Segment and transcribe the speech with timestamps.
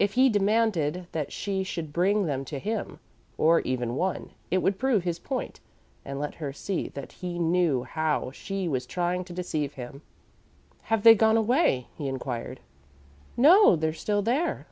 [0.00, 2.98] If he demanded that she should bring them to him,
[3.38, 5.60] or even one, it would prove his point
[6.04, 10.02] and let her see that he knew how she was trying to deceive him.
[10.90, 12.58] "Have they gone away?" he inquired.
[13.36, 14.66] "No, they're still there."